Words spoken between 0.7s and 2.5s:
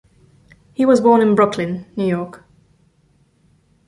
He was born in Brooklyn, New York.